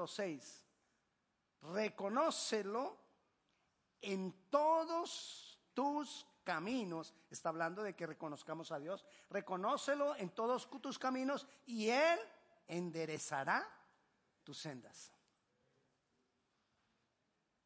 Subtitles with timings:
[0.00, 0.64] versículo 6.
[1.74, 2.96] Reconócelo
[4.00, 7.14] en todos tus caminos.
[7.30, 9.04] Está hablando de que reconozcamos a Dios.
[9.28, 12.18] Reconócelo en todos tus caminos y Él
[12.66, 13.66] enderezará
[14.42, 15.12] tus sendas.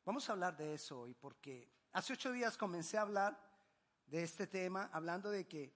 [0.04, 3.40] Vamos a hablar de eso hoy porque hace ocho días comencé a hablar
[4.06, 5.72] de este tema, hablando de que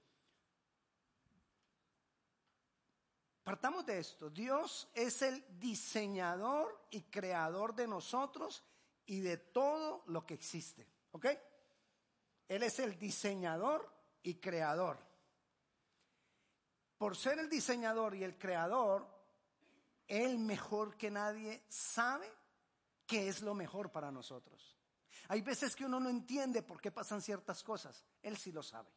[3.49, 4.29] partamos de esto.
[4.29, 8.63] Dios es el diseñador y creador de nosotros
[9.07, 10.87] y de todo lo que existe.
[11.13, 11.29] ¿Ok?
[12.47, 13.91] Él es el diseñador
[14.23, 14.99] y creador.
[16.99, 19.09] Por ser el diseñador y el creador,
[20.07, 22.31] Él mejor que nadie sabe
[23.07, 24.77] qué es lo mejor para nosotros.
[25.29, 28.05] Hay veces que uno no entiende por qué pasan ciertas cosas.
[28.21, 28.91] Él sí lo sabe.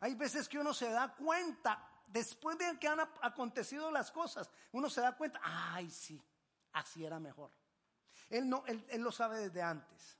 [0.00, 4.88] Hay veces que uno se da cuenta, después de que han acontecido las cosas, uno
[4.90, 6.22] se da cuenta, ay sí,
[6.72, 7.50] así era mejor.
[8.28, 10.18] Él, no, él, lo sabe desde antes.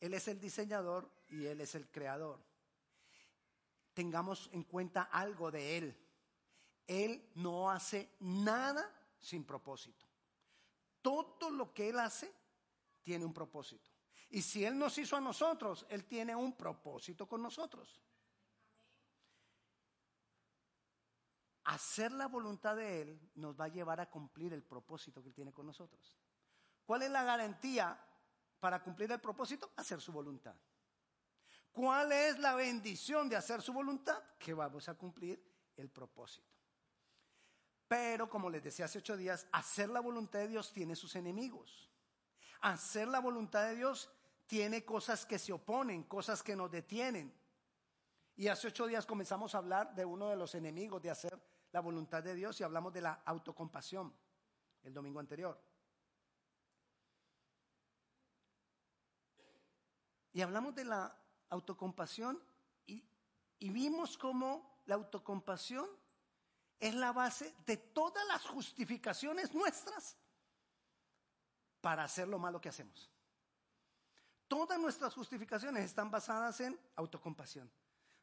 [0.00, 2.38] Él es el diseñador y Él es el creador.
[3.94, 5.96] Tengamos en cuenta algo de Él.
[6.86, 10.06] Él no hace nada sin propósito.
[11.02, 12.32] Todo lo que Él hace
[13.02, 13.90] tiene un propósito.
[14.30, 18.00] Y si Él nos hizo a nosotros, Él tiene un propósito con nosotros.
[21.68, 25.34] Hacer la voluntad de Él nos va a llevar a cumplir el propósito que Él
[25.34, 26.16] tiene con nosotros.
[26.86, 28.02] ¿Cuál es la garantía
[28.58, 29.70] para cumplir el propósito?
[29.76, 30.54] Hacer su voluntad.
[31.70, 34.18] ¿Cuál es la bendición de hacer su voluntad?
[34.38, 35.44] Que vamos a cumplir
[35.76, 36.48] el propósito.
[37.86, 41.90] Pero como les decía hace ocho días, hacer la voluntad de Dios tiene sus enemigos.
[42.62, 44.10] Hacer la voluntad de Dios
[44.46, 47.30] tiene cosas que se oponen, cosas que nos detienen.
[48.36, 51.38] Y hace ocho días comenzamos a hablar de uno de los enemigos de hacer
[51.72, 54.12] la voluntad de Dios y hablamos de la autocompasión
[54.82, 55.60] el domingo anterior.
[60.32, 61.16] Y hablamos de la
[61.50, 62.40] autocompasión
[62.86, 63.04] y,
[63.58, 65.88] y vimos cómo la autocompasión
[66.78, 70.16] es la base de todas las justificaciones nuestras
[71.80, 73.10] para hacer lo malo que hacemos.
[74.46, 77.70] Todas nuestras justificaciones están basadas en autocompasión.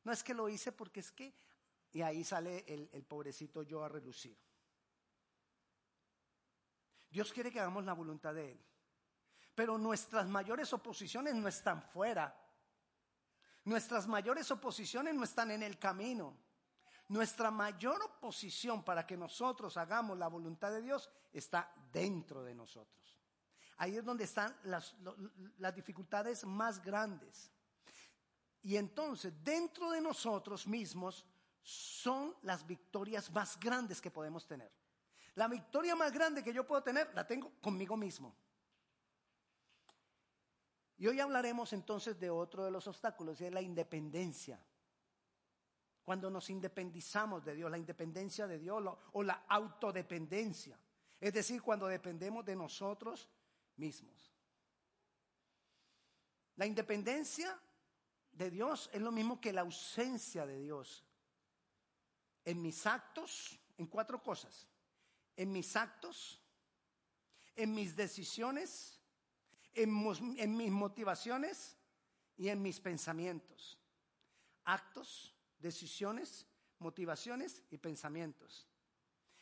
[0.04, 1.36] No es que lo hice porque es que,
[1.96, 4.38] y ahí sale el, pobrecito yo a relucir.
[7.10, 8.60] Dios quiere que hagamos la voluntad de Él.
[9.56, 12.38] Pero nuestras mayores oposiciones no están fuera.
[13.64, 16.38] Nuestras mayores oposiciones no están en el camino.
[17.08, 23.22] Nuestra mayor oposición para que nosotros hagamos la voluntad de Dios está dentro de nosotros.
[23.78, 27.54] Ahí es donde están las dificultades más grandes.
[28.64, 31.26] Y entonces, dentro de nosotros mismos
[31.66, 34.72] son las victorias más grandes que podemos tener.
[35.34, 38.36] La victoria más grande que yo puedo tener la tengo conmigo mismo.
[40.98, 44.64] Y hoy hablaremos entonces de otro de los obstáculos, y es la independencia.
[46.04, 48.84] Cuando nos independizamos de Dios, la independencia de Dios
[49.14, 50.80] o la autodependencia.
[51.20, 53.28] Es decir, cuando dependemos de nosotros
[53.78, 54.32] mismos.
[56.58, 57.60] La independencia
[58.32, 61.04] de Dios es lo mismo que la ausencia de Dios.
[62.46, 64.68] En mis actos, en cuatro cosas.
[65.36, 66.42] En mis actos,
[67.56, 69.00] en mis decisiones,
[69.74, 71.78] en, mis motivaciones
[72.38, 73.78] y en mis pensamientos.
[74.64, 76.48] Actos, decisiones,
[76.80, 78.68] motivaciones y pensamientos.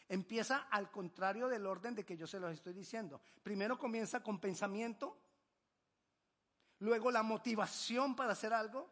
[0.08, 3.22] Empieza al contrario del orden de que yo se los estoy diciendo.
[3.42, 5.18] Primero comienza con pensamiento,
[6.80, 8.92] luego la motivación para hacer algo,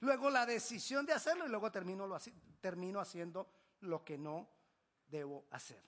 [0.00, 2.18] luego la decisión de hacerlo y luego termino, lo,
[2.60, 3.50] termino haciendo
[3.80, 4.48] lo que no
[5.06, 5.82] debo hacer.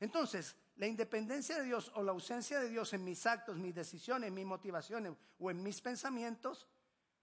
[0.00, 4.32] Entonces, la independencia de Dios o la ausencia de Dios en mis actos, mis decisiones,
[4.32, 6.66] mis motivaciones o en mis pensamientos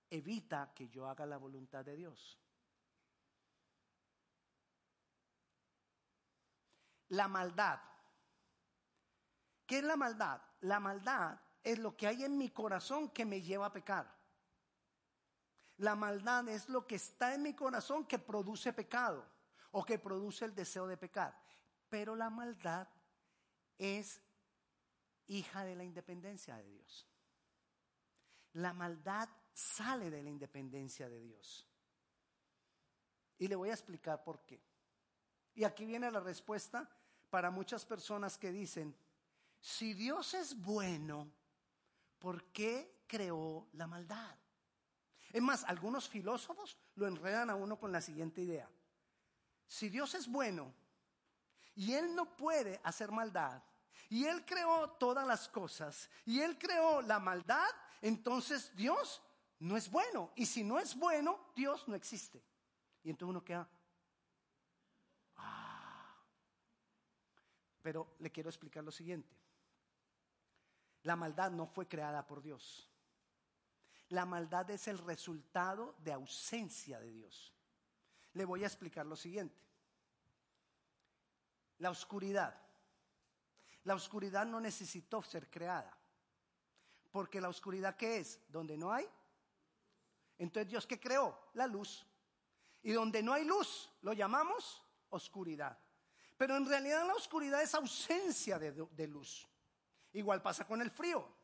[0.09, 2.39] evita que yo haga la voluntad de Dios.
[7.09, 7.79] La maldad.
[9.65, 10.41] ¿Qué es la maldad?
[10.62, 14.19] La maldad es lo que hay en mi corazón que me lleva a pecar.
[15.79, 19.25] La maldad es lo que está en mi corazón que produce pecado
[19.71, 21.37] o que produce el deseo de pecar.
[21.89, 22.87] Pero la maldad
[23.77, 24.21] es
[25.27, 27.07] hija de la independencia de Dios.
[28.53, 31.65] La maldad sale de la independencia de Dios.
[33.37, 34.61] Y le voy a explicar por qué.
[35.55, 36.89] Y aquí viene la respuesta
[37.29, 38.93] para muchas personas que dicen,
[39.61, 41.31] si Dios es bueno,
[42.17, 44.35] ¿por qué creó la maldad?
[45.31, 48.69] Es más, algunos filósofos lo enredan a uno con la siguiente idea.
[49.67, 50.73] Si Dios es bueno
[51.75, 53.61] y Él no puede hacer maldad,
[54.09, 57.69] y Él creó todas las cosas, y Él creó la maldad,
[58.01, 59.21] entonces Dios
[59.59, 60.31] no es bueno.
[60.35, 62.43] Y si no es bueno, Dios no existe.
[63.03, 63.69] Y entonces uno queda...
[65.35, 66.15] Ah.
[67.81, 69.37] Pero le quiero explicar lo siguiente.
[71.03, 72.88] La maldad no fue creada por Dios.
[74.09, 77.53] La maldad es el resultado de ausencia de Dios.
[78.33, 79.59] Le voy a explicar lo siguiente.
[81.77, 82.59] La oscuridad.
[83.83, 85.95] La oscuridad no necesitó ser creada.
[87.11, 88.39] Porque la oscuridad ¿qué es?
[88.50, 89.07] Donde no hay.
[90.38, 91.38] Entonces Dios ¿qué creó?
[91.53, 92.05] La luz.
[92.81, 95.77] Y donde no hay luz, lo llamamos oscuridad.
[96.38, 99.47] Pero en realidad la oscuridad es ausencia de, de luz.
[100.13, 101.38] Igual pasa con el frío.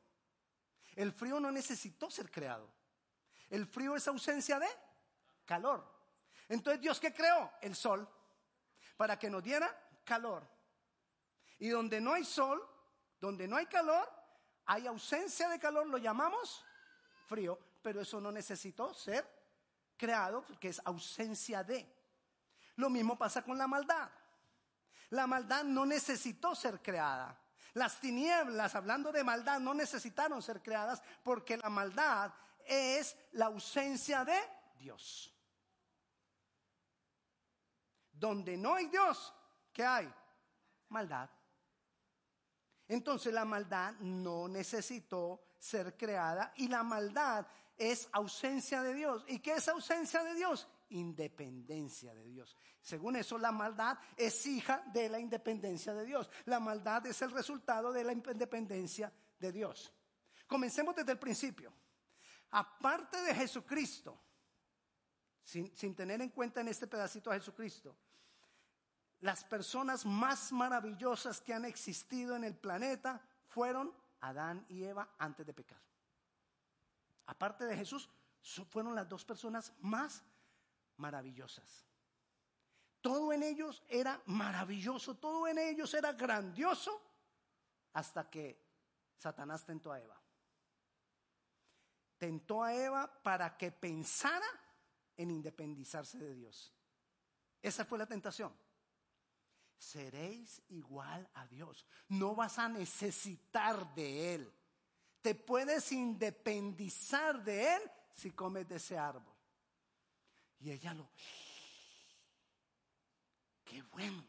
[0.96, 2.70] El frío no necesitó ser creado.
[3.50, 4.68] El frío es ausencia de
[5.46, 5.86] calor.
[6.48, 7.52] Entonces Dios ¿qué creó?
[7.62, 8.08] El sol.
[8.98, 10.48] Para que nos diera calor.
[11.60, 12.66] Y donde no hay sol,
[13.20, 14.10] donde no hay calor,
[14.66, 16.64] hay ausencia de calor, lo llamamos
[17.28, 19.26] frío, pero eso no necesitó ser
[19.98, 21.94] creado porque es ausencia de.
[22.78, 24.10] Lo mismo pasa con la maldad.
[25.10, 27.40] La maldad no necesitó ser creada.
[27.76, 32.34] Las tinieblas, hablando de maldad, no necesitaron ser creadas porque la maldad
[32.66, 34.40] es la ausencia de
[34.80, 35.34] Dios.
[38.14, 39.34] Donde no hay Dios,
[39.74, 40.14] ¿qué hay?
[40.88, 41.30] Maldad.
[42.88, 47.46] Entonces la maldad no necesitó ser creada y la maldad
[47.78, 49.26] es ausencia de Dios.
[49.28, 50.66] ¿Y qué es ausencia de Dios?
[50.90, 52.56] Independencia de Dios.
[52.82, 56.30] Según eso, la maldad es hija de la independencia de Dios.
[56.46, 59.92] La maldad es el resultado de la independencia de Dios.
[60.48, 61.74] Comencemos desde el principio.
[62.52, 64.22] Aparte de Jesucristo,
[65.44, 67.96] sin, sin tener en cuenta en este pedacito a Jesucristo,
[69.22, 73.92] las personas más maravillosas que han existido en el planeta fueron
[74.22, 75.82] Adán y Eva antes de pecar.
[77.26, 78.10] Aparte de Jesús,
[78.70, 80.24] fueron las dos personas más
[80.98, 81.86] maravillosas.
[83.02, 87.02] Todo en ellos era maravilloso, todo en ellos era grandioso,
[87.94, 88.64] hasta que
[89.18, 90.20] Satanás tentó a Eva.
[92.18, 94.48] Tentó a Eva para que pensara
[95.18, 96.74] en independizarse de Dios.
[97.62, 98.54] Esa fue la tentación
[99.78, 101.86] seréis igual a Dios.
[102.10, 104.54] No vas a necesitar de Él.
[105.22, 107.82] Te puedes independizar de Él
[108.14, 109.35] si comes de ese árbol.
[110.60, 111.10] Y ella lo...
[113.64, 114.24] Qué bueno.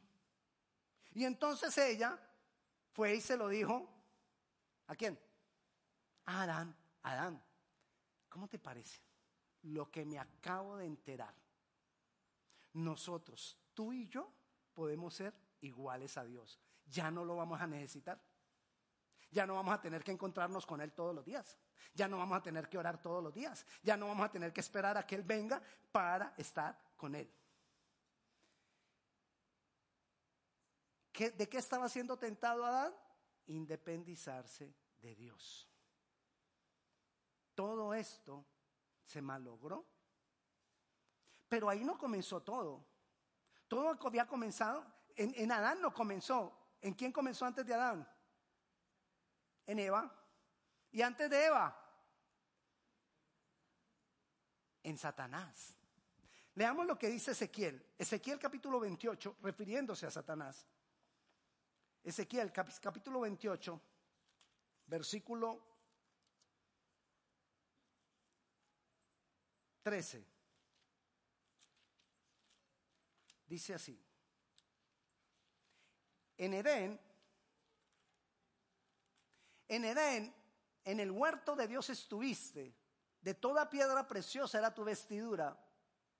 [1.13, 2.19] Y entonces ella
[2.93, 3.89] fue y se lo dijo.
[4.87, 5.19] ¿A quién?
[6.27, 6.77] A Adán.
[7.03, 7.43] Adán,
[8.29, 9.01] ¿cómo te parece?
[9.63, 11.35] Lo que me acabo de enterar.
[12.73, 14.33] Nosotros, tú y yo,
[14.75, 16.59] podemos ser iguales a Dios.
[16.87, 18.21] Ya no lo vamos a necesitar.
[19.31, 21.57] Ya no vamos a tener que encontrarnos con Él todos los días.
[21.95, 23.65] Ya no vamos a tener que orar todos los días.
[23.83, 25.63] Ya no vamos a tener que esperar a que Él venga
[25.93, 27.31] para estar con Él.
[31.13, 32.95] ¿De qué estaba siendo tentado Adán?
[33.47, 35.69] Independizarse de Dios.
[37.55, 38.45] Todo esto
[39.05, 39.87] se malogró.
[41.49, 42.85] Pero ahí no comenzó todo.
[43.69, 44.85] Todo había comenzado,
[45.17, 46.53] en, Adán no comenzó.
[46.81, 48.09] ¿En quién comenzó antes de Adán?
[49.67, 50.13] En Eva.
[50.97, 51.79] ¿Y antes de Eva?
[54.83, 55.77] En Satanás.
[56.55, 57.87] Leamos lo que dice Ezequiel.
[57.99, 60.67] Ezequiel capítulo 28, refiriéndose a Satanás.
[62.03, 63.79] Ezequiel capítulo 28,
[64.87, 65.63] versículo
[69.83, 70.27] 13.
[73.47, 74.03] Dice así.
[76.39, 76.99] En Edén,
[79.69, 80.36] en Edén,
[80.87, 82.73] en el huerto de Dios estuviste,
[83.21, 85.59] de toda piedra preciosa era tu vestidura,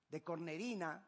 [0.09, 1.07] de cornerina,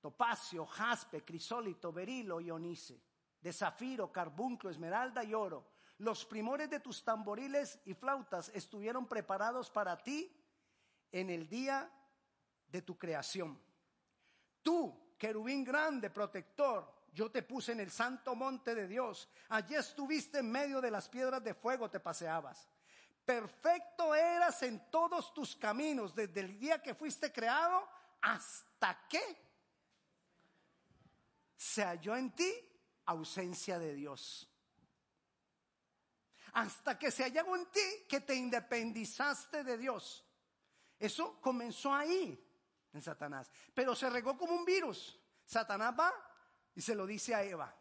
[0.00, 3.00] topacio, jaspe, crisólito, berilo y onice,
[3.40, 5.64] de zafiro, carbunclo, esmeralda y oro.
[5.98, 10.36] Los primores de tus tamboriles y flautas estuvieron preparados para ti
[11.12, 11.88] en el día
[12.66, 13.56] de tu creación.
[14.60, 19.28] Tú, querubín grande, protector, yo te puse en el santo monte de Dios.
[19.48, 22.68] Allí estuviste en medio de las piedras de fuego, te paseabas.
[23.24, 27.88] Perfecto eras en todos tus caminos, desde el día que fuiste creado
[28.20, 29.22] hasta que
[31.56, 32.52] se halló en ti
[33.06, 34.50] ausencia de Dios.
[36.52, 40.24] Hasta que se halló en ti que te independizaste de Dios.
[40.98, 42.38] Eso comenzó ahí
[42.92, 45.18] en Satanás, pero se regó como un virus.
[45.44, 46.12] Satanás va
[46.74, 47.74] y se lo dice a Eva.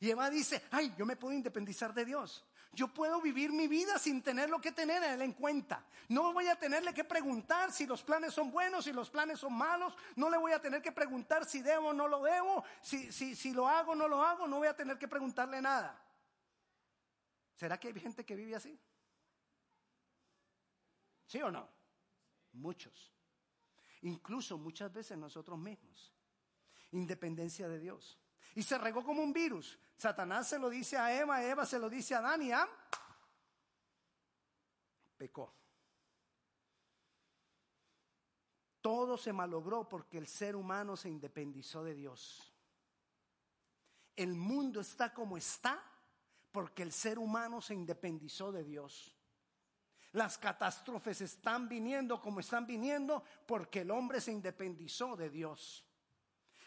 [0.00, 2.44] Y Eva dice, ay, yo me puedo independizar de Dios.
[2.72, 5.84] Yo puedo vivir mi vida sin tenerlo que tener a Él en cuenta.
[6.08, 9.52] No voy a tenerle que preguntar si los planes son buenos, si los planes son
[9.52, 9.94] malos.
[10.16, 13.34] No le voy a tener que preguntar si debo o no lo debo, si, si,
[13.34, 14.46] si lo hago o no lo hago.
[14.46, 16.00] No voy a tener que preguntarle nada.
[17.56, 18.78] ¿Será que hay gente que vive así?
[21.26, 21.68] ¿Sí o no?
[22.52, 23.12] Muchos.
[24.02, 26.12] Incluso muchas veces nosotros mismos.
[26.92, 28.18] Independencia de Dios.
[28.54, 29.78] Y se regó como un virus.
[29.96, 32.50] Satanás se lo dice a Eva, Eva se lo dice a Adán y
[35.16, 35.54] pecó.
[38.80, 42.50] Todo se malogró porque el ser humano se independizó de Dios.
[44.16, 45.82] El mundo está como está
[46.50, 49.14] porque el ser humano se independizó de Dios.
[50.12, 55.86] Las catástrofes están viniendo como están viniendo porque el hombre se independizó de Dios.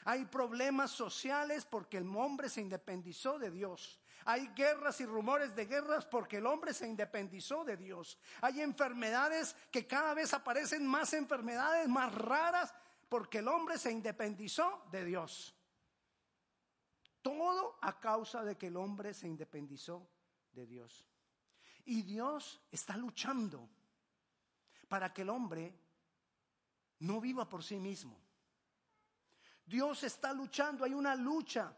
[0.06, 4.00] Hay problemas sociales porque el hombre se independizó de Dios.
[4.26, 8.18] Hay guerras y rumores de guerras porque el hombre se independizó de Dios.
[8.42, 12.74] Hay enfermedades que cada vez aparecen más enfermedades más raras
[13.10, 15.54] porque el hombre se independizó de Dios.
[17.22, 20.10] Todo a causa de que el hombre se independizó
[20.54, 21.06] de Dios.
[21.86, 23.70] Y Dios está luchando
[24.88, 25.74] para que el hombre
[27.00, 28.18] no viva por sí mismo.
[29.66, 31.76] Dios está luchando, hay una lucha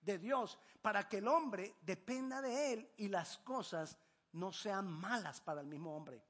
[0.00, 3.96] de Dios para que el hombre dependa de Él y las cosas
[4.32, 6.22] no sean malas para el mismo hombre.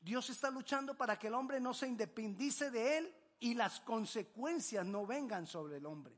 [0.00, 4.84] Dios está luchando para que el hombre no se independice de Él y las consecuencias
[4.84, 6.14] no vengan sobre el hombre.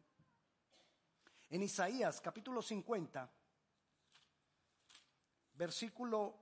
[1.48, 3.30] En Isaías capítulo 50,
[5.54, 6.36] versículo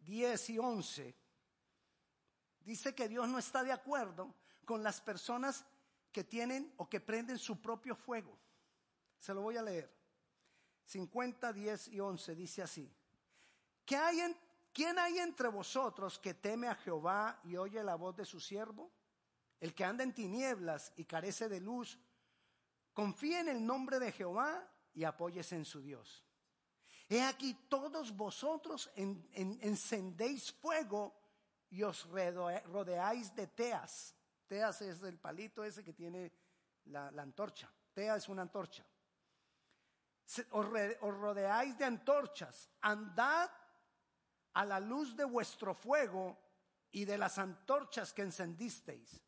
[0.00, 1.16] 10 y 11,
[2.60, 4.34] dice que Dios no está de acuerdo
[4.64, 5.66] con las personas
[6.12, 8.38] que tienen o que prenden su propio fuego.
[9.18, 9.92] Se lo voy a leer.
[10.84, 12.92] 50, 10 y 11 dice así.
[13.84, 14.36] ¿Qué hay en,
[14.72, 18.90] ¿Quién hay entre vosotros que teme a Jehová y oye la voz de su siervo?
[19.60, 21.98] El que anda en tinieblas y carece de luz,
[22.92, 26.24] confía en el nombre de Jehová y apóyese en su Dios.
[27.08, 31.14] He aquí todos vosotros encendéis fuego
[31.70, 34.14] y os rodeáis de teas
[34.52, 36.30] Teas es el palito ese que tiene
[36.84, 37.72] la, antorcha.
[37.94, 38.84] Tea es una antorcha.
[40.50, 42.68] os, rodeáis de antorchas.
[42.82, 43.50] Andad
[44.52, 46.36] a la luz de vuestro fuego
[46.90, 49.24] y de las antorchas que encendisteis.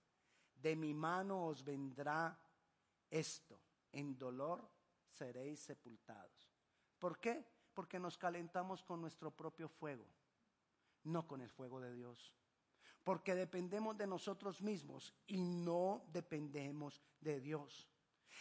[0.57, 2.38] De mi mano os vendrá
[3.09, 3.59] esto.
[3.93, 4.71] En dolor
[5.09, 6.52] seréis sepultados.
[6.99, 7.43] ¿Por qué?
[7.73, 10.04] Porque nos calentamos con nuestro propio fuego,
[11.04, 12.35] no con el fuego de Dios
[13.04, 17.88] porque dependemos de nosotros mismos y no dependemos de Dios.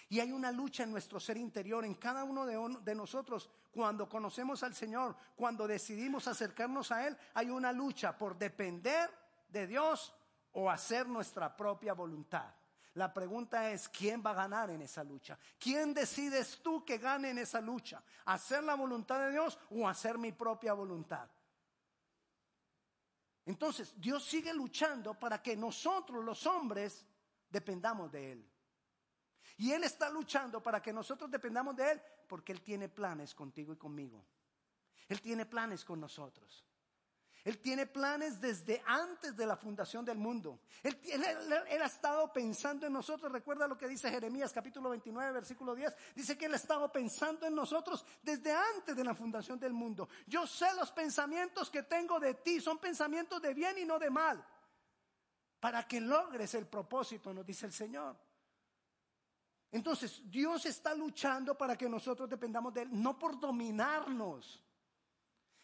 [0.10, 4.64] Y hay una lucha en nuestro ser interior, en cada uno de, nosotros, cuando conocemos
[4.64, 9.10] al Señor, cuando decidimos acercarnos a Él, hay una lucha por depender
[9.50, 10.14] de Dios
[10.54, 12.54] o hacer nuestra propia voluntad.
[12.96, 15.38] La pregunta es, ¿quién va a ganar en esa lucha?
[15.58, 18.04] ¿Quién decides tú que gane en esa lucha?
[18.26, 21.28] ¿Hacer la voluntad de Dios o hacer mi propia voluntad?
[23.46, 27.06] Entonces, Dios sigue luchando para que nosotros los hombres
[27.50, 28.50] dependamos de Él.
[29.58, 33.74] Y Él está luchando para que nosotros dependamos de Él porque Él tiene planes contigo
[33.74, 34.26] y conmigo.
[35.08, 36.66] Él tiene planes con nosotros.
[37.44, 40.62] Él tiene planes desde antes de la fundación del mundo.
[40.82, 40.98] Él,
[41.82, 43.30] ha estado pensando en nosotros.
[43.30, 45.94] Recuerda lo que dice Jeremías capítulo 29, versículo 10.
[46.16, 50.08] Dice que Él ha estado pensando en nosotros desde antes de la fundación del mundo.
[50.26, 52.62] Yo sé los pensamientos que tengo de ti.
[52.62, 54.46] Son pensamientos de bien y no de mal.
[55.60, 58.16] Para que logres el propósito, nos dice el Señor.
[59.70, 64.64] Entonces, Dios está luchando para que nosotros dependamos de Él, no por dominarnos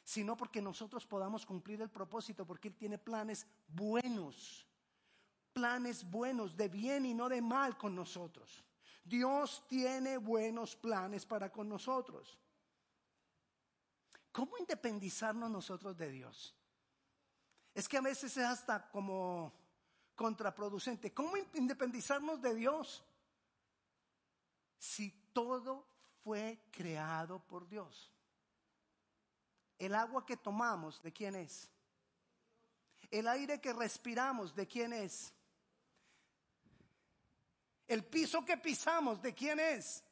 [0.10, 4.66] sino porque nosotros podamos cumplir el propósito, porque Él tiene planes buenos,
[5.54, 8.66] planes buenos de bien y no de mal con nosotros.
[9.04, 12.40] Dios tiene buenos planes para con nosotros.
[14.32, 16.56] ¿Cómo independizarnos nosotros de Dios?
[17.76, 19.54] Es que a veces es hasta como
[20.16, 21.14] contraproducente.
[21.14, 23.04] ¿Cómo independizarnos de Dios
[24.80, 25.86] si todo
[26.24, 28.12] fue creado por Dios?
[29.80, 31.70] El agua que tomamos, ¿de quién es?
[33.10, 35.34] El aire que respiramos, ¿de quién es?
[37.88, 40.04] El piso que pisamos, ¿de quién es?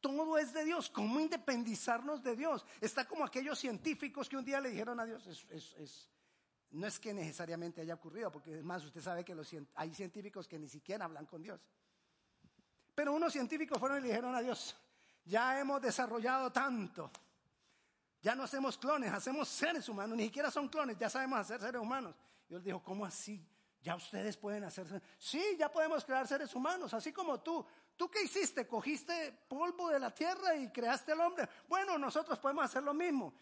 [0.00, 0.88] Todo es de Dios.
[0.88, 2.64] ¿Cómo independizarnos de Dios?
[2.80, 5.22] Está como aquellos científicos que un día le dijeron a Dios,
[6.70, 9.36] no es que necesariamente haya ocurrido, porque es más, usted sabe que
[9.74, 11.60] hay científicos que ni siquiera hablan con Dios.
[12.94, 14.76] Pero unos científicos fueron y le dijeron a Dios,
[15.24, 17.10] Ya hemos desarrollado tanto.
[18.22, 20.16] Ya no hacemos clones, hacemos seres humanos.
[20.16, 22.14] Ni siquiera son clones, ya sabemos hacer seres humanos.
[22.48, 23.46] Y él dijo, ¿cómo así?
[23.82, 25.02] Ya ustedes pueden hacer.
[25.16, 27.64] Sí, ya podemos crear seres humanos, así como tú.
[27.96, 28.66] ¿Tú qué hiciste?
[28.66, 31.48] Cogiste polvo de la tierra y creaste al hombre.
[31.68, 33.32] Bueno, nosotros podemos hacer lo mismo.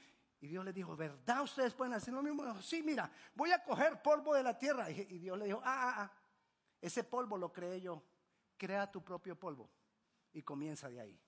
[0.41, 2.61] Y Dios le dijo, ¿verdad ustedes pueden hacer lo mismo?
[2.63, 4.89] sí, mira, voy a coger polvo de la tierra.
[4.91, 6.13] Y Dios le dijo, ah, ah, ah,
[6.81, 8.03] ese polvo lo creé yo.
[8.57, 9.69] Crea tu propio polvo.
[10.33, 11.21] Y comienza de ahí.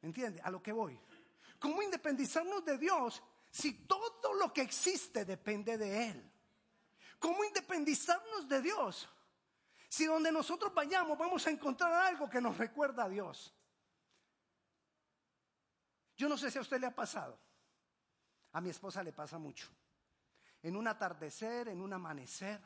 [0.00, 0.40] ¿Entiende?
[0.42, 0.98] A lo que voy.
[1.58, 6.32] ¿Cómo independizarnos de Dios si todo lo que existe depende de Él?
[7.18, 9.08] ¿Cómo independizarnos de Dios
[9.88, 13.54] si donde nosotros vayamos vamos a encontrar algo que nos recuerda a Dios?
[16.16, 17.38] Yo no sé si a usted le ha pasado.
[18.52, 19.68] A mi esposa le pasa mucho.
[20.62, 22.60] En un atardecer, en un amanecer,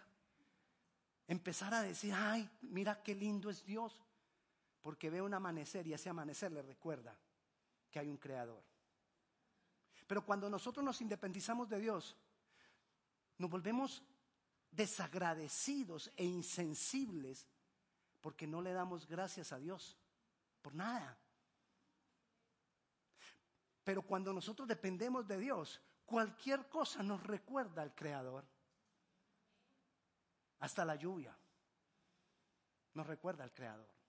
[1.27, 4.01] empezar a decir, ay, mira qué lindo es Dios,
[4.81, 7.17] porque ve un amanecer y ese amanecer le recuerda
[7.91, 8.63] que hay un creador.
[10.11, 12.17] Pero cuando nosotros nos independizamos de Dios,
[13.39, 14.03] nos volvemos
[14.69, 17.47] desagradecidos e insensibles
[18.21, 19.97] porque no le damos gracias a Dios
[20.63, 21.17] por nada.
[23.85, 28.45] Pero cuando nosotros dependemos de Dios, cualquier cosa nos recuerda al Creador.
[30.59, 31.39] Hasta la lluvia
[32.95, 34.00] nos recuerda al Creador.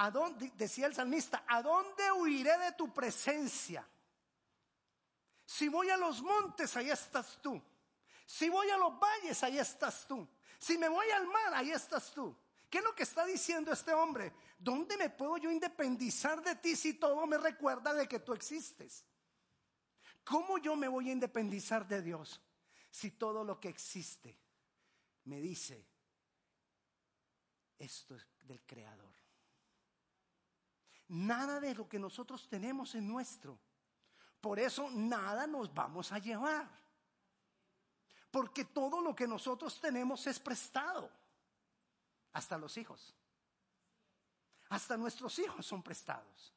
[0.00, 3.84] ¿A dónde, decía el salmista, ¿a dónde huiré de tu presencia?
[5.44, 7.60] Si voy a los montes, ahí estás tú.
[8.24, 10.28] Si voy a los valles, ahí estás tú.
[10.56, 12.36] Si me voy al mar, ahí estás tú.
[12.70, 14.32] ¿Qué es lo que está diciendo este hombre?
[14.56, 19.04] ¿Dónde me puedo yo independizar de ti si todo me recuerda de que tú existes?
[20.22, 22.40] ¿Cómo yo me voy a independizar de Dios
[22.88, 24.38] si todo lo que existe
[25.24, 25.84] me dice
[27.80, 29.27] esto es del Creador?
[31.08, 33.58] Nada de lo que nosotros tenemos es nuestro.
[34.40, 36.68] Por eso nada nos vamos a llevar.
[38.30, 41.10] Porque todo lo que nosotros tenemos es prestado.
[42.32, 43.14] Hasta los hijos.
[44.68, 46.52] Hasta nuestros hijos son prestados.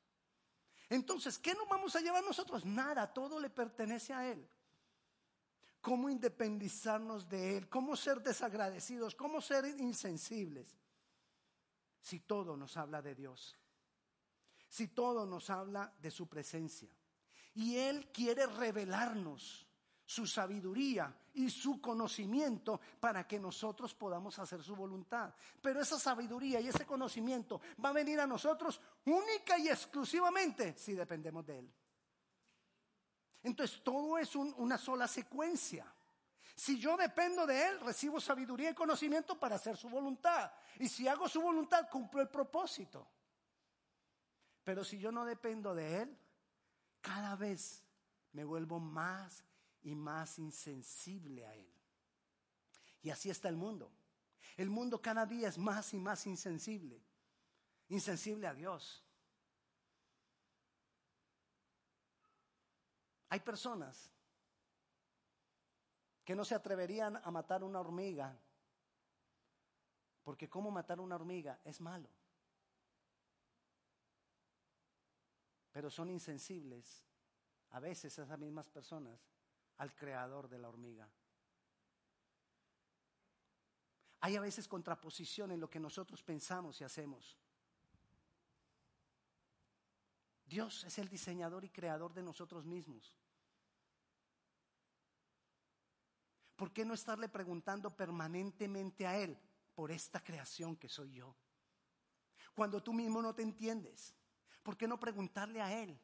[0.90, 2.66] Entonces, ¿qué nos vamos a llevar nosotros?
[2.66, 4.46] Nada, todo le pertenece a Él.
[5.80, 7.70] ¿Cómo independizarnos de Él?
[7.70, 9.16] ¿Cómo ser desagradecidos?
[9.16, 10.78] ¿Cómo ser insensibles?
[12.02, 13.58] Si todo nos habla de Dios.
[14.72, 16.88] Si todo nos habla de su presencia.
[17.56, 19.68] Y Él quiere revelarnos
[20.06, 25.34] su sabiduría y su conocimiento para que nosotros podamos hacer su voluntad.
[25.62, 30.94] Pero esa sabiduría y ese conocimiento va a venir a nosotros única y exclusivamente si
[30.94, 31.74] dependemos de Él.
[33.44, 35.86] Entonces todo es una sola secuencia.
[36.56, 40.50] Si yo dependo de Él, recibo sabiduría y conocimiento para hacer su voluntad.
[40.80, 43.06] Y si hago su voluntad, cumplo el propósito.
[44.64, 46.18] Pero si yo no dependo de Él,
[47.02, 47.84] cada vez
[48.34, 49.44] me vuelvo más
[49.82, 51.72] y más insensible a Él.
[53.02, 53.92] Y así está el mundo.
[54.58, 57.02] El mundo cada día es más y más insensible.
[57.90, 59.04] Insensible a Dios.
[63.30, 64.12] Hay personas
[66.24, 68.38] que no se atreverían a matar una hormiga,
[70.24, 72.10] porque cómo matar una hormiga es malo.
[75.72, 77.04] Pero son insensibles
[77.72, 79.20] a veces esas mismas personas
[79.78, 81.10] al creador de la hormiga.
[84.20, 87.38] Hay a veces contraposición en lo que nosotros pensamos y hacemos.
[90.46, 93.16] Dios es el diseñador y creador de nosotros mismos.
[96.56, 99.36] ¿Por qué no estarle preguntando permanentemente a Él
[99.74, 101.36] por esta creación que soy yo?
[102.54, 104.14] Cuando tú mismo no te entiendes,
[104.64, 105.98] ¿por qué no preguntarle a Él?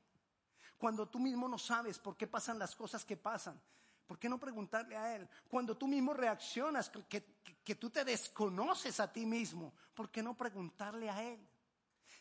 [0.78, 3.60] Cuando tú mismo no sabes por qué pasan las cosas que pasan,
[4.06, 5.28] ¿por qué no preguntarle a Él?
[5.50, 11.10] Cuando tú mismo reaccionas, que, tú te desconoces a ti mismo, ¿por qué no preguntarle
[11.10, 11.48] a Él?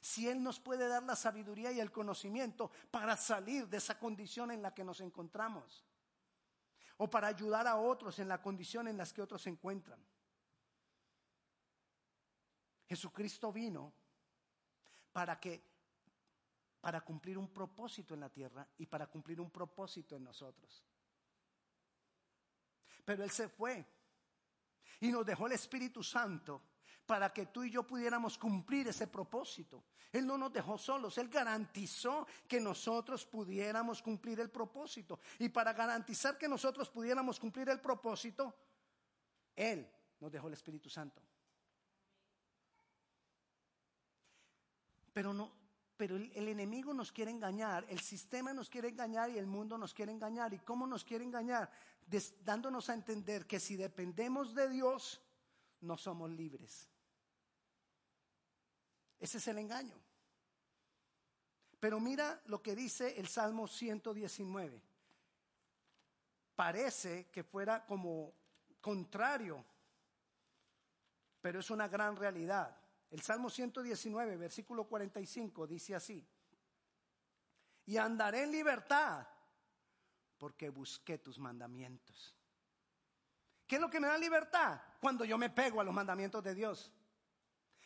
[0.01, 4.51] Si Él nos puede dar la sabiduría y el conocimiento para salir de esa condición
[4.51, 5.85] en la que nos encontramos.
[6.99, 10.01] O para ayudar a otros en la condición en la que otros se encuentran.
[12.89, 13.93] Jesucristo vino
[15.13, 15.76] para que
[16.87, 20.85] para cumplir un propósito en la tierra y para cumplir un propósito en nosotros.
[23.05, 23.85] Pero Él se fue
[25.01, 26.63] y nos dejó el Espíritu Santo
[27.05, 29.83] para que tú y yo pudiéramos cumplir ese propósito.
[30.13, 35.19] Él no nos dejó solos, Él garantizó que nosotros pudiéramos cumplir el propósito.
[35.41, 38.55] Y para garantizar que nosotros pudiéramos cumplir el propósito,
[39.57, 41.21] Él nos dejó el Espíritu Santo.
[45.13, 45.66] Pero no,
[45.97, 49.95] pero el, enemigo nos quiere engañar, el sistema nos quiere engañar y el mundo nos
[49.95, 50.53] quiere engañar.
[50.53, 51.71] ¿Y cómo nos quiere engañar?
[52.45, 55.23] Dándonos a entender que si dependemos de Dios,
[55.81, 56.89] no somos libres.
[59.19, 59.99] Ese es el engaño.
[61.81, 64.83] Pero mira lo que dice el Salmo 119.
[66.55, 68.35] Parece que fuera como
[68.81, 69.65] contrario,
[71.41, 72.77] pero es una gran realidad.
[73.11, 76.27] El Salmo 119, versículo 45, dice así,
[77.87, 79.27] y andaré en libertad
[80.39, 82.35] porque busqué tus mandamientos.
[83.67, 84.81] ¿Qué es lo que me da libertad?
[85.01, 86.93] Cuando yo me pego a los mandamientos de Dios.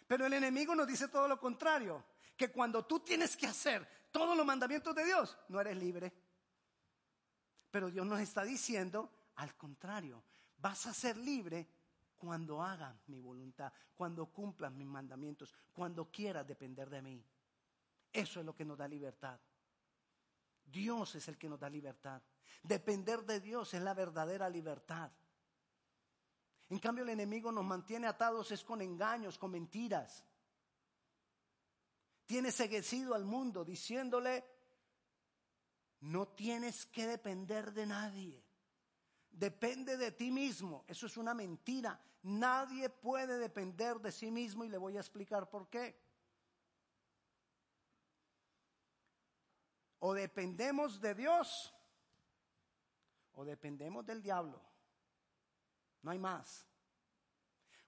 [0.07, 2.05] Pero el enemigo nos dice todo lo contrario,
[2.37, 6.13] que cuando tú tienes que hacer todos los mandamientos de Dios, no eres libre.
[7.71, 10.25] Pero Dios nos está diciendo, al contrario,
[10.59, 11.69] vas a ser libre
[12.21, 17.25] cuando hagas mi voluntad, cuando cumplas mis mandamientos, cuando quieras depender de mí.
[18.13, 19.41] Eso es lo que nos da libertad.
[20.63, 22.23] Dios es el que nos da libertad.
[22.63, 25.11] Depender de Dios es la verdadera libertad.
[26.69, 30.23] En cambio, el enemigo nos mantiene atados es con engaños, con mentiras.
[32.27, 34.45] Tiene seguecido al mundo diciéndole,
[36.01, 38.50] no tienes que depender de nadie.
[39.31, 40.85] Depende de ti mismo.
[40.87, 41.99] Eso es una mentira.
[42.23, 45.99] Nadie puede depender de sí mismo y le voy a explicar por qué.
[50.01, 51.75] O dependemos de Dios
[53.35, 54.61] o dependemos del diablo.
[56.03, 56.67] No hay más.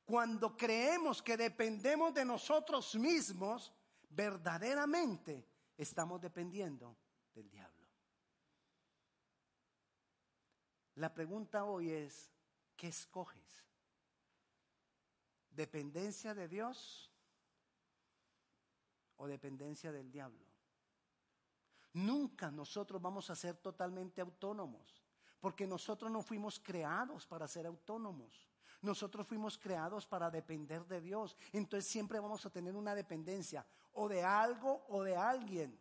[0.05, 3.72] Cuando creemos que dependemos de nosotros mismos,
[4.11, 6.96] verdaderamente estamos dependiendo
[7.35, 7.82] del diablo.
[10.96, 12.31] La pregunta hoy es,
[12.76, 13.64] ¿qué escoges?
[15.50, 17.11] ¿Dependencia de Dios
[19.16, 20.46] o dependencia del diablo?
[21.94, 25.02] Nunca nosotros vamos a ser totalmente autónomos,
[25.40, 28.48] porque nosotros no fuimos creados para ser autónomos.
[28.81, 31.37] Nosotros fuimos creados para depender de Dios.
[31.52, 35.78] Entonces siempre vamos a tener una dependencia o de algo o de alguien.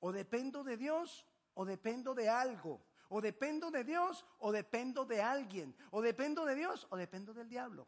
[0.00, 1.26] O dependo de Dios
[1.58, 2.80] o dependo de algo.
[3.08, 5.74] O dependo de Dios o dependo de alguien.
[5.90, 7.86] O dependo de Dios o dependo del diablo.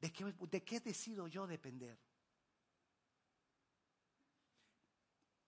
[0.00, 1.96] ¿De qué, de qué decido yo depender?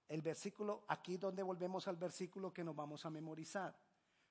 [0.08, 3.76] El versículo, aquí donde volvemos al versículo que nos vamos a memorizar.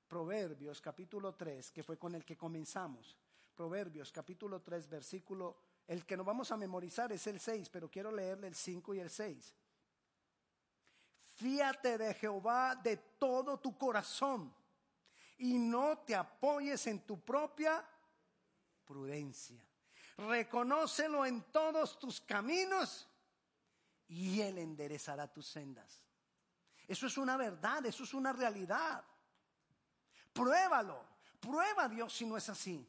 [0.08, 3.18] Proverbios capítulo 3, que fue con el que comenzamos.
[3.54, 8.12] Proverbios capítulo 3, versículo, el que nos vamos a memorizar es el 6, pero quiero
[8.12, 9.56] leerle el 5 y el 6.
[11.36, 14.54] Fíate de Jehová de todo tu corazón
[15.38, 17.86] y no te apoyes en tu propia
[18.86, 19.62] prudencia.
[20.18, 23.10] Reconócelo en todos tus caminos
[24.08, 26.02] y Él enderezará tus sendas.
[26.88, 29.04] Eso es una verdad, eso es una realidad.
[30.32, 31.04] Pruébalo.
[31.42, 32.88] Prueba a Dios si no es así.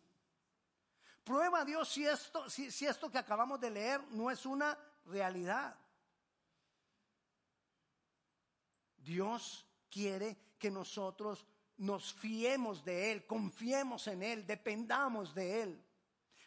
[1.24, 4.78] Prueba a Dios si esto, si, si esto que acabamos de leer no es una
[5.06, 5.76] realidad.
[9.06, 11.46] Dios quiere que nosotros
[11.78, 15.84] nos fiemos de Él, confiemos en Él, dependamos de Él.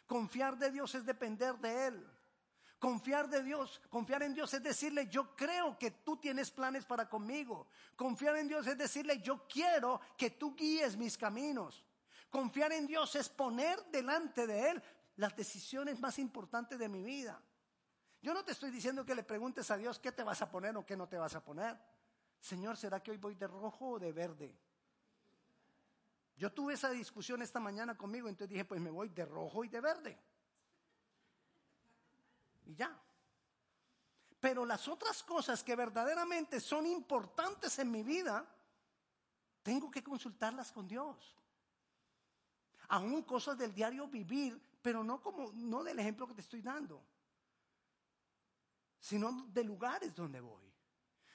[0.06, 2.06] Confiar de Dios es depender de Él.
[2.78, 7.08] Confiar de Dios, confiar en Dios es decirle, yo creo que tú tienes planes para
[7.08, 7.68] conmigo.
[7.94, 11.84] Confiar en Dios es decirle, yo quiero que tú guíes mis caminos.
[12.30, 14.82] Confiar en Dios es poner delante de Él
[15.16, 17.42] las decisiones más importantes de mi vida.
[18.22, 20.76] Yo no te estoy diciendo que le preguntes a Dios qué te vas a poner
[20.76, 21.78] o qué no te vas a poner.
[22.40, 24.56] Señor, ¿será que hoy voy de rojo o de verde?
[26.36, 29.68] Yo tuve esa discusión esta mañana conmigo, entonces dije, pues me voy de rojo y
[29.68, 30.18] de verde
[32.70, 32.96] y ya.
[34.38, 38.46] Pero las otras cosas que verdaderamente son importantes en mi vida,
[39.62, 41.36] tengo que consultarlas con Dios.
[42.88, 47.04] Aún cosas del diario vivir, pero no como, no del ejemplo que te estoy dando,
[48.98, 50.69] sino de lugares donde voy,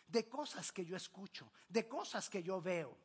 [0.08, 2.98] de cosas que yo escucho, de cosas que yo veo,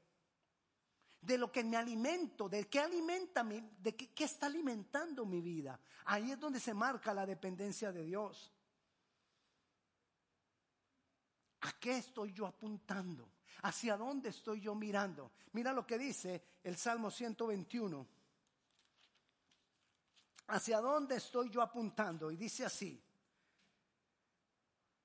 [1.20, 5.40] de lo que me alimento, de qué alimenta mi, de qué, qué está alimentando mi
[5.40, 5.78] vida.
[6.06, 8.52] Ahí es donde se marca la dependencia de Dios.
[11.62, 13.32] ¿A qué estoy yo apuntando?
[13.62, 15.32] ¿Hacia dónde estoy yo mirando?
[15.52, 18.06] Mira lo que dice el Salmo 121.
[20.48, 22.30] ¿Hacia dónde estoy yo apuntando?
[22.30, 23.00] Y dice así,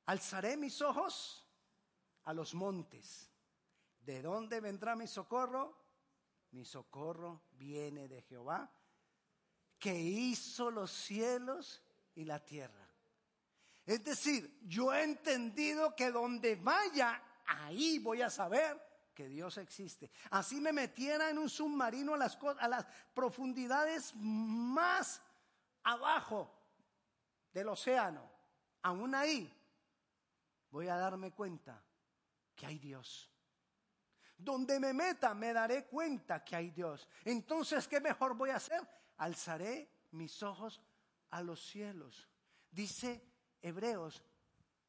[0.05, 1.44] alzaré mis ojos
[2.25, 3.31] a los montes.
[3.99, 5.75] ¿De dónde vendrá mi socorro?
[6.51, 8.71] Mi socorro viene de Jehová,
[9.79, 11.81] que hizo los cielos
[12.13, 12.87] y la tierra.
[13.85, 18.81] Es decir, yo he entendido que donde vaya, ahí voy a saber
[19.13, 20.11] que Dios existe.
[20.31, 25.21] Así me metiera en un submarino a las, a las profundidades más
[25.83, 26.51] abajo
[27.53, 28.29] del océano,
[28.81, 29.51] aún ahí
[30.71, 31.81] voy a darme cuenta
[32.55, 33.29] que hay Dios.
[34.37, 37.07] Donde me meta me daré cuenta que hay Dios.
[37.23, 38.81] Entonces, ¿qué mejor voy a hacer?
[39.17, 40.81] Alzaré mis ojos
[41.31, 42.27] a los cielos.
[42.71, 43.23] Dice
[43.61, 44.23] Hebreos,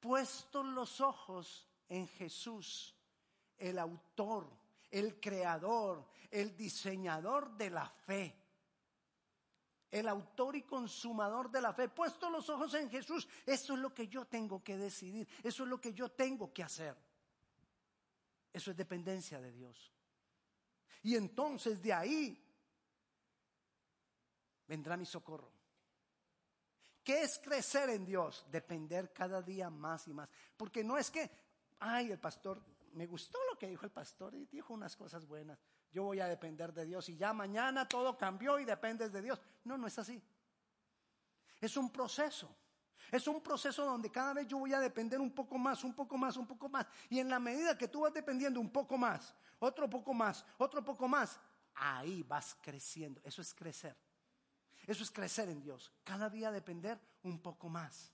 [0.00, 2.94] puestos los ojos en Jesús,
[3.56, 4.50] el autor,
[4.90, 8.42] el creador, el diseñador de la fe.
[9.90, 11.88] El autor y consumador de la fe.
[11.88, 15.68] Puesto los ojos en Jesús, eso es lo que yo tengo que decidir, eso es
[15.68, 16.96] lo que yo tengo que hacer.
[18.56, 19.92] Eso es dependencia de Dios.
[21.02, 22.42] Y entonces de ahí
[24.66, 25.52] vendrá mi socorro.
[27.04, 28.46] ¿Qué es crecer en Dios?
[28.50, 30.30] Depender cada día más y más.
[30.56, 31.30] Porque no es que,
[31.80, 32.64] ay, el pastor,
[32.94, 35.58] me gustó lo que dijo el pastor y dijo unas cosas buenas.
[35.92, 39.38] Yo voy a depender de Dios y ya mañana todo cambió y dependes de Dios.
[39.64, 40.18] No, no es así.
[41.60, 42.56] Es un proceso.
[43.10, 46.16] Es un proceso donde cada vez yo voy a depender un poco más, un poco
[46.18, 46.86] más, un poco más.
[47.08, 50.84] Y en la medida que tú vas dependiendo un poco más, otro poco más, otro
[50.84, 51.38] poco más,
[51.74, 53.20] ahí vas creciendo.
[53.24, 53.96] Eso es crecer.
[54.86, 55.92] Eso es crecer en Dios.
[56.04, 58.12] Cada día depender un poco más.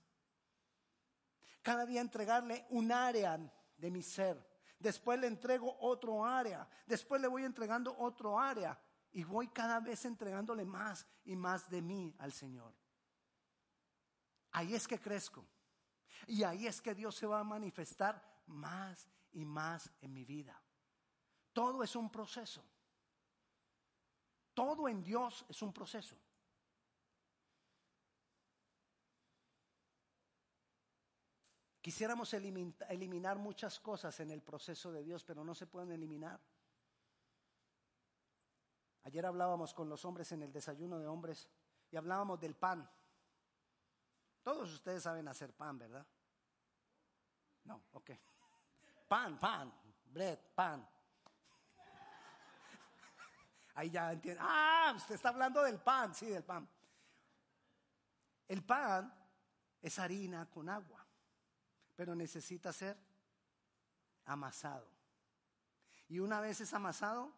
[1.61, 3.39] Cada día entregarle un área
[3.77, 4.43] de mi ser.
[4.79, 6.67] Después le entrego otro área.
[6.85, 8.77] Después le voy entregando otro área.
[9.11, 12.73] Y voy cada vez entregándole más y más de mí al Señor.
[14.53, 15.45] Ahí es que crezco.
[16.27, 20.59] Y ahí es que Dios se va a manifestar más y más en mi vida.
[21.51, 22.63] Todo es un proceso.
[24.53, 26.15] Todo en Dios es un proceso.
[31.81, 36.39] Quisiéramos eliminar muchas cosas en el proceso de Dios, pero no se pueden eliminar.
[39.03, 41.49] Ayer hablábamos con los hombres en el desayuno de hombres
[41.91, 42.89] y hablábamos del pan.
[44.43, 46.05] Todos ustedes saben hacer pan, ¿verdad?
[47.63, 48.11] No, ok.
[49.07, 49.73] Pan, pan,
[50.05, 50.87] bread, pan.
[53.75, 54.43] Ahí ya entienden.
[54.45, 56.67] Ah, usted está hablando del pan, sí, del pan.
[58.47, 59.11] El pan
[59.81, 61.05] es harina con agua,
[61.95, 62.97] pero necesita ser
[64.25, 64.87] amasado.
[66.09, 67.33] Y una vez es amasado,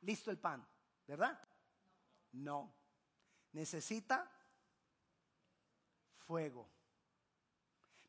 [0.00, 0.66] listo el pan,
[1.06, 1.38] ¿verdad?
[2.32, 2.74] No.
[3.52, 4.30] Necesita
[6.32, 6.66] fuego.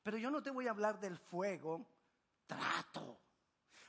[0.02, 1.86] Pero yo no te voy a hablar del fuego
[2.48, 3.20] trato.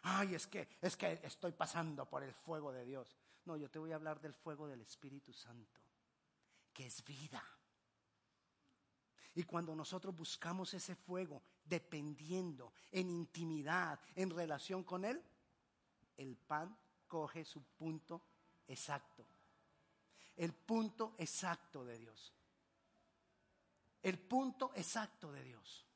[0.03, 3.17] Ay, es que es que estoy pasando por el fuego de Dios.
[3.45, 5.81] No, yo te voy a hablar del fuego del Espíritu Santo,
[6.73, 7.45] que es vida.
[9.37, 15.23] Y cuando nosotros buscamos ese fuego, dependiendo en intimidad, en relación con Él,
[16.17, 18.21] el pan coge su punto
[18.67, 19.25] exacto.
[20.35, 22.35] El punto exacto de Dios
[24.05, 25.87] el punto exacto de Dios.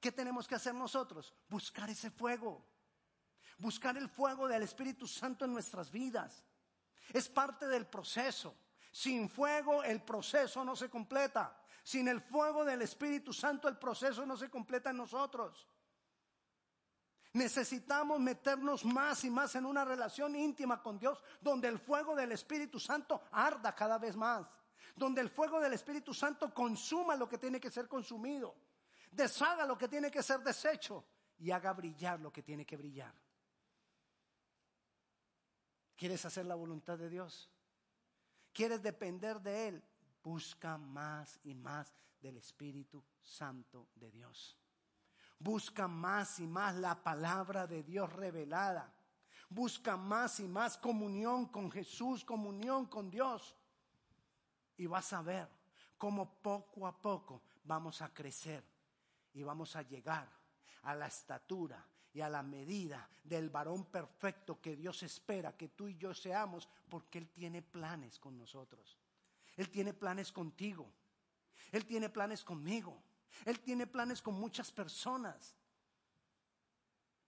[0.00, 1.32] ¿Qué tenemos que hacer nosotros?
[1.48, 2.66] Buscar ese fuego.
[3.56, 6.44] Buscar el fuego del Espíritu Santo en nuestras vidas.
[7.12, 8.56] Es parte del proceso.
[8.90, 11.56] Sin fuego el proceso no se completa.
[11.84, 15.68] Sin el fuego del Espíritu Santo el proceso no se completa en nosotros.
[17.34, 22.32] Necesitamos meternos más y más en una relación íntima con Dios donde el fuego del
[22.32, 24.44] Espíritu Santo arda cada vez más
[24.98, 28.54] donde el fuego del Espíritu Santo consuma lo que tiene que ser consumido,
[29.12, 31.04] deshaga lo que tiene que ser deshecho
[31.38, 33.14] y haga brillar lo que tiene que brillar.
[35.96, 37.48] ¿Quieres hacer la voluntad de Dios?
[38.52, 39.84] ¿Quieres depender de Él?
[40.22, 44.58] Busca más y más del Espíritu Santo de Dios.
[45.38, 48.92] Busca más y más la palabra de Dios revelada.
[49.48, 53.57] Busca más y más comunión con Jesús, comunión con Dios
[54.78, 55.48] y vas a ver
[55.96, 58.64] cómo poco a poco vamos a crecer
[59.34, 60.28] y vamos a llegar
[60.82, 65.88] a la estatura y a la medida del varón perfecto que Dios espera que tú
[65.88, 68.98] y yo seamos, porque Él tiene planes con nosotros.
[69.56, 70.90] Él tiene planes contigo.
[71.70, 73.02] Él tiene planes conmigo.
[73.44, 75.54] Él tiene planes con muchas personas.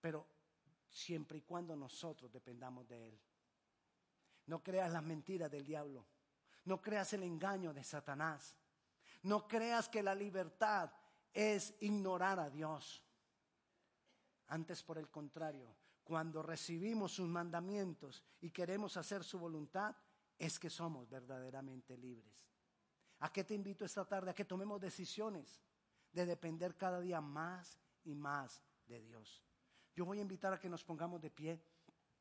[0.00, 0.26] Pero
[0.88, 3.20] siempre y cuando nosotros dependamos de Él.
[4.46, 6.06] No creas las mentiras del diablo.
[6.64, 8.56] No creas el engaño de Satanás.
[9.22, 10.90] No creas que la libertad
[11.32, 13.02] es ignorar a Dios.
[14.48, 19.94] Antes, por el contrario, cuando recibimos sus mandamientos y queremos hacer su voluntad,
[20.38, 22.50] es que somos verdaderamente libres.
[23.20, 24.30] ¿A qué te invito esta tarde?
[24.30, 25.62] A que tomemos decisiones
[26.10, 29.44] de depender cada día más y más de Dios.
[29.94, 31.62] Yo voy a invitar a que nos pongamos de pie.